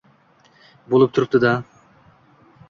[0.93, 1.53] bo‘lib turibdi-da.